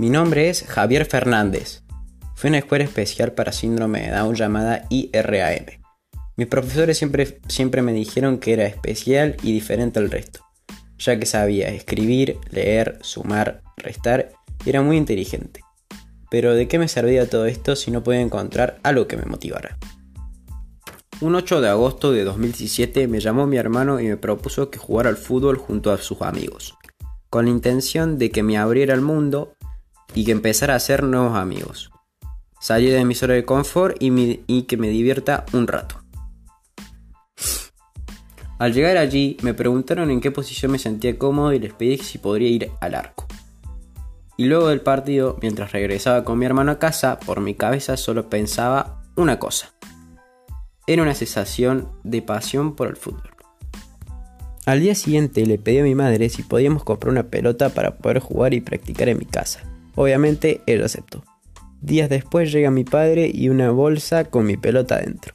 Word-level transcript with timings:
Mi 0.00 0.10
nombre 0.10 0.48
es 0.48 0.62
Javier 0.62 1.06
Fernández. 1.06 1.82
Fui 2.36 2.46
a 2.46 2.50
una 2.52 2.58
escuela 2.58 2.84
especial 2.84 3.32
para 3.32 3.50
síndrome 3.50 4.02
de 4.02 4.12
Down 4.12 4.36
llamada 4.36 4.84
IRAM. 4.90 5.66
Mis 6.36 6.46
profesores 6.46 6.96
siempre, 6.96 7.40
siempre 7.48 7.82
me 7.82 7.92
dijeron 7.92 8.38
que 8.38 8.52
era 8.52 8.64
especial 8.64 9.36
y 9.42 9.52
diferente 9.52 9.98
al 9.98 10.08
resto, 10.08 10.44
ya 10.98 11.18
que 11.18 11.26
sabía 11.26 11.70
escribir, 11.70 12.38
leer, 12.52 13.00
sumar, 13.02 13.64
restar 13.76 14.30
y 14.64 14.70
era 14.70 14.82
muy 14.82 14.96
inteligente. 14.96 15.62
Pero 16.30 16.54
¿de 16.54 16.68
qué 16.68 16.78
me 16.78 16.86
servía 16.86 17.28
todo 17.28 17.46
esto 17.46 17.74
si 17.74 17.90
no 17.90 18.04
podía 18.04 18.20
encontrar 18.20 18.78
algo 18.84 19.08
que 19.08 19.16
me 19.16 19.24
motivara? 19.24 19.78
Un 21.20 21.34
8 21.34 21.60
de 21.60 21.70
agosto 21.70 22.12
de 22.12 22.22
2017 22.22 23.08
me 23.08 23.18
llamó 23.18 23.48
mi 23.48 23.56
hermano 23.56 23.98
y 23.98 24.06
me 24.06 24.16
propuso 24.16 24.70
que 24.70 24.78
jugara 24.78 25.08
al 25.08 25.16
fútbol 25.16 25.56
junto 25.56 25.90
a 25.90 25.98
sus 25.98 26.22
amigos, 26.22 26.76
con 27.30 27.46
la 27.46 27.50
intención 27.50 28.16
de 28.16 28.30
que 28.30 28.44
me 28.44 28.58
abriera 28.58 28.94
el 28.94 29.00
mundo 29.00 29.56
y 30.14 30.24
que 30.24 30.32
empezara 30.32 30.74
a 30.74 30.76
hacer 30.78 31.02
nuevos 31.02 31.36
amigos. 31.36 31.90
Salir 32.60 32.92
de 32.92 33.04
mi 33.04 33.14
zona 33.14 33.34
de 33.34 33.44
confort 33.44 33.96
y, 34.00 34.62
que 34.62 34.76
me 34.76 34.88
divierta 34.88 35.46
un 35.52 35.66
rato. 35.66 36.02
Al 38.58 38.72
llegar 38.72 38.96
allí 38.96 39.36
me 39.42 39.54
preguntaron 39.54 40.10
en 40.10 40.20
qué 40.20 40.32
posición 40.32 40.72
me 40.72 40.78
sentía 40.80 41.16
cómodo 41.16 41.52
y 41.52 41.60
les 41.60 41.72
pedí 41.72 41.98
si 41.98 42.18
podría 42.18 42.48
ir 42.48 42.70
al 42.80 42.96
arco. 42.96 43.26
Y 44.36 44.46
luego 44.46 44.68
del 44.68 44.80
partido, 44.80 45.36
mientras 45.40 45.72
regresaba 45.72 46.24
con 46.24 46.38
mi 46.38 46.46
hermano 46.46 46.72
a 46.72 46.78
casa, 46.78 47.18
por 47.20 47.40
mi 47.40 47.54
cabeza 47.54 47.96
solo 47.96 48.28
pensaba 48.28 49.02
una 49.16 49.38
cosa. 49.38 49.74
Era 50.86 51.02
una 51.02 51.14
sensación 51.14 51.88
de 52.02 52.22
pasión 52.22 52.74
por 52.74 52.88
el 52.88 52.96
fútbol. 52.96 53.30
Al 54.66 54.80
día 54.80 54.94
siguiente 54.94 55.46
le 55.46 55.58
pedí 55.58 55.78
a 55.78 55.82
mi 55.82 55.94
madre 55.94 56.28
si 56.28 56.42
podíamos 56.42 56.84
comprar 56.84 57.10
una 57.10 57.24
pelota 57.24 57.70
para 57.70 57.96
poder 57.96 58.18
jugar 58.18 58.54
y 58.54 58.60
practicar 58.60 59.08
en 59.08 59.18
mi 59.18 59.24
casa. 59.24 59.60
Obviamente 59.98 60.60
ella 60.66 60.84
aceptó. 60.84 61.24
Días 61.80 62.08
después 62.08 62.52
llega 62.52 62.70
mi 62.70 62.84
padre 62.84 63.32
y 63.34 63.48
una 63.48 63.72
bolsa 63.72 64.26
con 64.26 64.46
mi 64.46 64.56
pelota 64.56 65.00
dentro. 65.00 65.34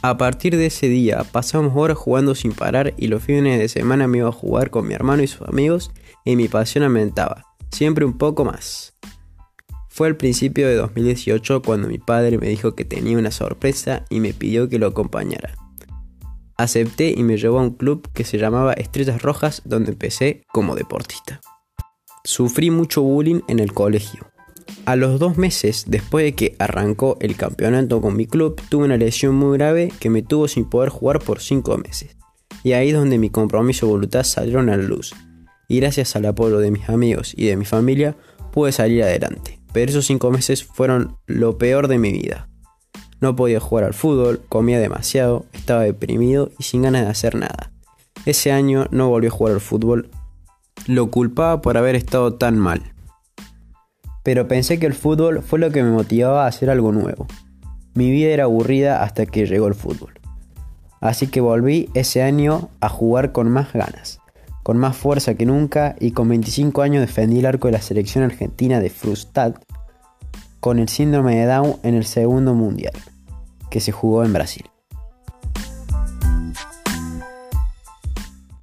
A 0.00 0.16
partir 0.16 0.56
de 0.56 0.66
ese 0.66 0.86
día 0.86 1.24
pasamos 1.24 1.72
horas 1.74 1.98
jugando 1.98 2.36
sin 2.36 2.52
parar 2.52 2.94
y 2.96 3.08
los 3.08 3.24
fines 3.24 3.58
de 3.58 3.68
semana 3.68 4.06
me 4.06 4.18
iba 4.18 4.28
a 4.28 4.32
jugar 4.32 4.70
con 4.70 4.86
mi 4.86 4.94
hermano 4.94 5.24
y 5.24 5.26
sus 5.26 5.48
amigos 5.48 5.90
y 6.24 6.36
mi 6.36 6.46
pasión 6.46 6.84
aumentaba, 6.84 7.46
siempre 7.72 8.04
un 8.04 8.16
poco 8.16 8.44
más. 8.44 8.96
Fue 9.88 10.06
al 10.06 10.16
principio 10.16 10.68
de 10.68 10.76
2018 10.76 11.62
cuando 11.62 11.88
mi 11.88 11.98
padre 11.98 12.38
me 12.38 12.46
dijo 12.46 12.76
que 12.76 12.84
tenía 12.84 13.18
una 13.18 13.32
sorpresa 13.32 14.04
y 14.08 14.20
me 14.20 14.34
pidió 14.34 14.68
que 14.68 14.78
lo 14.78 14.86
acompañara. 14.86 15.56
Acepté 16.56 17.10
y 17.10 17.24
me 17.24 17.38
llevó 17.38 17.58
a 17.58 17.62
un 17.62 17.74
club 17.74 18.08
que 18.14 18.22
se 18.22 18.38
llamaba 18.38 18.74
Estrellas 18.74 19.20
Rojas 19.20 19.62
donde 19.64 19.90
empecé 19.90 20.44
como 20.52 20.76
deportista. 20.76 21.40
Sufrí 22.24 22.70
mucho 22.70 23.02
bullying 23.02 23.40
en 23.48 23.58
el 23.60 23.72
colegio. 23.72 24.30
A 24.84 24.96
los 24.96 25.18
dos 25.18 25.38
meses 25.38 25.84
después 25.88 26.24
de 26.24 26.34
que 26.34 26.56
arrancó 26.58 27.16
el 27.20 27.36
campeonato 27.36 28.00
con 28.00 28.16
mi 28.16 28.26
club, 28.26 28.60
tuve 28.68 28.84
una 28.84 28.96
lesión 28.96 29.34
muy 29.34 29.56
grave 29.56 29.92
que 30.00 30.10
me 30.10 30.22
tuvo 30.22 30.48
sin 30.48 30.64
poder 30.64 30.90
jugar 30.90 31.20
por 31.20 31.40
cinco 31.40 31.76
meses. 31.78 32.16
Y 32.62 32.72
ahí 32.72 32.90
es 32.90 32.94
donde 32.94 33.18
mi 33.18 33.30
compromiso 33.30 33.86
y 33.86 33.90
voluntad 33.90 34.24
salieron 34.24 34.68
a 34.68 34.76
la 34.76 34.82
luz. 34.82 35.14
Y 35.68 35.80
gracias 35.80 36.14
al 36.16 36.26
apoyo 36.26 36.58
de 36.58 36.70
mis 36.70 36.88
amigos 36.88 37.32
y 37.36 37.46
de 37.46 37.56
mi 37.56 37.64
familia, 37.64 38.16
pude 38.52 38.72
salir 38.72 39.02
adelante. 39.02 39.60
Pero 39.72 39.90
esos 39.90 40.06
cinco 40.06 40.30
meses 40.30 40.64
fueron 40.64 41.16
lo 41.26 41.56
peor 41.56 41.88
de 41.88 41.98
mi 41.98 42.12
vida. 42.12 42.48
No 43.20 43.36
podía 43.36 43.60
jugar 43.60 43.84
al 43.84 43.94
fútbol, 43.94 44.42
comía 44.48 44.78
demasiado, 44.78 45.46
estaba 45.52 45.82
deprimido 45.82 46.50
y 46.58 46.64
sin 46.64 46.82
ganas 46.82 47.02
de 47.02 47.10
hacer 47.10 47.34
nada. 47.34 47.72
Ese 48.26 48.52
año 48.52 48.86
no 48.90 49.08
volví 49.08 49.28
a 49.28 49.30
jugar 49.30 49.54
al 49.54 49.60
fútbol 49.60 50.10
lo 50.86 51.10
culpaba 51.10 51.60
por 51.60 51.76
haber 51.76 51.94
estado 51.94 52.34
tan 52.34 52.58
mal. 52.58 52.92
Pero 54.22 54.48
pensé 54.48 54.78
que 54.78 54.86
el 54.86 54.94
fútbol 54.94 55.42
fue 55.42 55.58
lo 55.58 55.70
que 55.70 55.82
me 55.82 55.90
motivaba 55.90 56.44
a 56.44 56.48
hacer 56.48 56.70
algo 56.70 56.92
nuevo. 56.92 57.26
Mi 57.94 58.10
vida 58.10 58.30
era 58.30 58.44
aburrida 58.44 59.02
hasta 59.02 59.26
que 59.26 59.46
llegó 59.46 59.66
el 59.66 59.74
fútbol. 59.74 60.20
Así 61.00 61.26
que 61.28 61.40
volví 61.40 61.88
ese 61.94 62.22
año 62.22 62.68
a 62.80 62.88
jugar 62.88 63.32
con 63.32 63.50
más 63.50 63.72
ganas, 63.72 64.20
con 64.62 64.76
más 64.76 64.96
fuerza 64.96 65.34
que 65.34 65.46
nunca 65.46 65.96
y 65.98 66.12
con 66.12 66.28
25 66.28 66.82
años 66.82 67.00
defendí 67.00 67.38
el 67.38 67.46
arco 67.46 67.68
de 67.68 67.72
la 67.72 67.80
selección 67.80 68.22
argentina 68.22 68.80
de 68.80 68.90
Frustad 68.90 69.54
con 70.60 70.78
el 70.78 70.90
síndrome 70.90 71.36
de 71.36 71.46
Down 71.46 71.76
en 71.82 71.94
el 71.94 72.04
segundo 72.04 72.54
mundial, 72.54 72.92
que 73.70 73.80
se 73.80 73.92
jugó 73.92 74.24
en 74.24 74.34
Brasil. 74.34 74.64